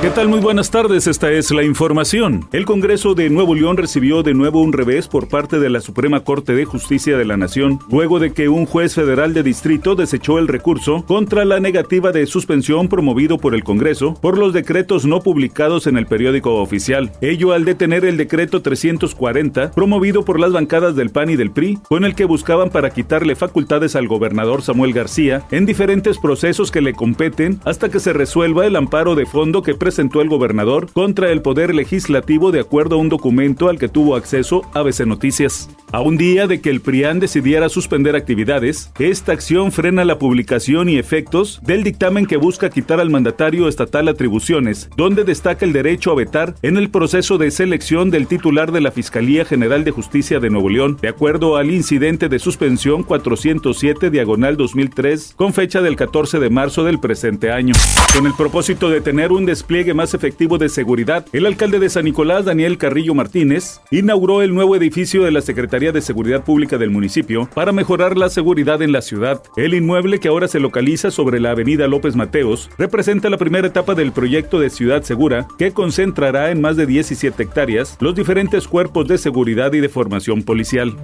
[0.00, 0.28] ¿Qué tal?
[0.28, 2.48] Muy buenas tardes, esta es la información.
[2.52, 6.20] El Congreso de Nuevo León recibió de nuevo un revés por parte de la Suprema
[6.20, 10.38] Corte de Justicia de la Nación, luego de que un juez federal de distrito desechó
[10.38, 15.20] el recurso contra la negativa de suspensión promovido por el Congreso por los decretos no
[15.20, 17.10] publicados en el periódico oficial.
[17.20, 21.80] Ello al detener el decreto 340 promovido por las bancadas del PAN y del PRI,
[21.88, 26.82] con el que buscaban para quitarle facultades al gobernador Samuel García en diferentes procesos que
[26.82, 31.40] le competen hasta que se resuelva el amparo de fondo que el gobernador contra el
[31.40, 35.70] Poder Legislativo de acuerdo a un documento al que tuvo acceso ABC Noticias.
[35.90, 40.90] A un día de que el PRIAN decidiera suspender actividades, esta acción frena la publicación
[40.90, 46.12] y efectos del dictamen que busca quitar al mandatario estatal atribuciones, donde destaca el derecho
[46.12, 50.40] a vetar en el proceso de selección del titular de la Fiscalía General de Justicia
[50.40, 55.96] de Nuevo León, de acuerdo al incidente de suspensión 407 diagonal 2003 con fecha del
[55.96, 57.74] 14 de marzo del presente año.
[58.12, 62.04] Con el propósito de tener un despliegue más efectivo de seguridad, el alcalde de San
[62.04, 66.90] Nicolás, Daniel Carrillo Martínez, inauguró el nuevo edificio de la Secretaría de Seguridad Pública del
[66.90, 69.42] municipio para mejorar la seguridad en la ciudad.
[69.56, 73.94] El inmueble que ahora se localiza sobre la avenida López Mateos representa la primera etapa
[73.94, 79.06] del proyecto de Ciudad Segura que concentrará en más de 17 hectáreas los diferentes cuerpos
[79.06, 80.96] de seguridad y de formación policial.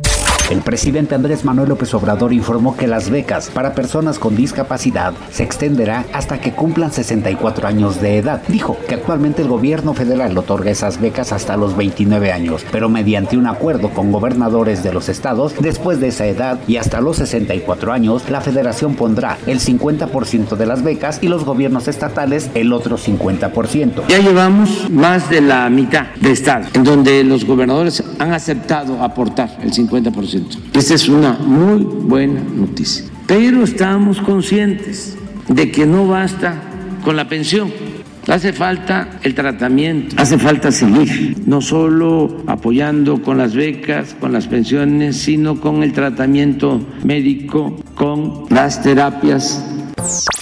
[0.50, 5.42] El presidente Andrés Manuel López Obrador informó que las becas para personas con discapacidad se
[5.42, 8.42] extenderá hasta que cumplan 64 años de edad.
[8.48, 13.38] Dijo que actualmente el gobierno federal otorga esas becas hasta los 29 años, pero mediante
[13.38, 17.94] un acuerdo con gobernadores de los estados, después de esa edad y hasta los 64
[17.94, 22.98] años, la federación pondrá el 50% de las becas y los gobiernos estatales el otro
[22.98, 24.08] 50%.
[24.08, 29.48] Ya llevamos más de la mitad de estado, en donde los gobernadores han aceptado aportar
[29.62, 30.33] el 50%.
[30.72, 33.04] Esta es una muy buena noticia.
[33.26, 35.16] Pero estamos conscientes
[35.48, 36.60] de que no basta
[37.04, 37.72] con la pensión.
[38.26, 44.46] Hace falta el tratamiento, hace falta seguir, no solo apoyando con las becas, con las
[44.46, 49.62] pensiones, sino con el tratamiento médico, con las terapias.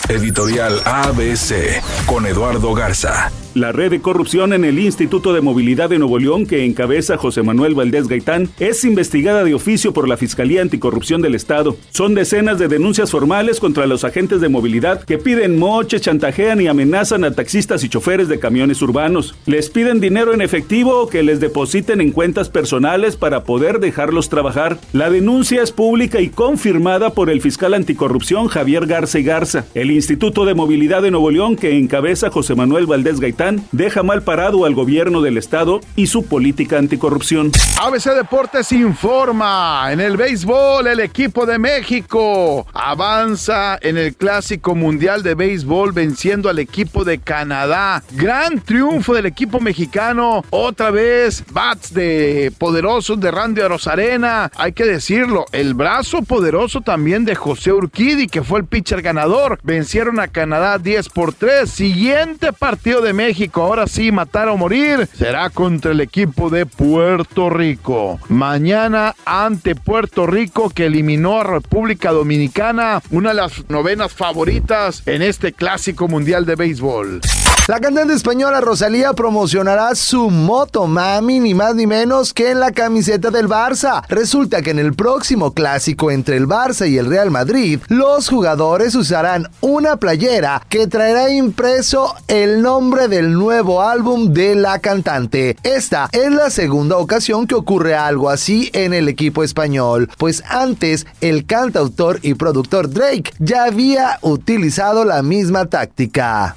[0.08, 3.32] Editorial ABC con Eduardo Garza.
[3.54, 7.42] La red de corrupción en el Instituto de Movilidad de Nuevo León, que encabeza José
[7.42, 11.76] Manuel Valdés Gaitán, es investigada de oficio por la Fiscalía Anticorrupción del Estado.
[11.90, 16.66] Son decenas de denuncias formales contra los agentes de movilidad que piden moches, chantajean y
[16.68, 19.34] amenazan a taxistas y choferes de camiones urbanos.
[19.44, 24.30] Les piden dinero en efectivo o que les depositen en cuentas personales para poder dejarlos
[24.30, 24.78] trabajar.
[24.94, 29.66] La denuncia es pública y confirmada por el fiscal anticorrupción Javier Garza y Garza.
[29.74, 33.41] El Instituto de Movilidad de Nuevo León, que encabeza José Manuel Valdés Gaitán,
[33.72, 37.50] deja mal parado al gobierno del estado y su política anticorrupción.
[37.80, 45.22] ABC Deportes informa, en el béisbol el equipo de México avanza en el Clásico Mundial
[45.22, 48.02] de Béisbol venciendo al equipo de Canadá.
[48.12, 54.84] Gran triunfo del equipo mexicano, otra vez bats de poderosos de Randy Arozarena, hay que
[54.84, 59.58] decirlo, el brazo poderoso también de José Urquidi que fue el pitcher ganador.
[59.62, 61.68] Vencieron a Canadá 10 por 3.
[61.68, 66.66] Siguiente partido de México México, ahora sí, matar o morir, será contra el equipo de
[66.66, 68.20] Puerto Rico.
[68.28, 75.22] Mañana ante Puerto Rico que eliminó a República Dominicana, una de las novenas favoritas en
[75.22, 77.22] este clásico mundial de béisbol.
[77.68, 82.72] La cantante española Rosalía promocionará su moto mami ni más ni menos que en la
[82.72, 84.02] camiseta del Barça.
[84.08, 88.96] Resulta que en el próximo clásico entre el Barça y el Real Madrid, los jugadores
[88.96, 95.56] usarán una playera que traerá impreso el nombre del nuevo álbum de la cantante.
[95.62, 101.06] Esta es la segunda ocasión que ocurre algo así en el equipo español, pues antes
[101.20, 106.56] el cantautor y productor Drake ya había utilizado la misma táctica.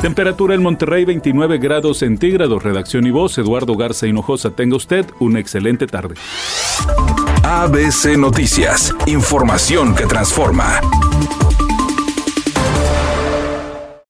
[0.00, 2.62] Temperatura en Monterrey 29 grados centígrados.
[2.62, 4.50] Redacción y voz Eduardo Garza Hinojosa.
[4.50, 6.14] Tenga usted una excelente tarde.
[7.44, 8.94] ABC Noticias.
[9.06, 10.80] Información que transforma.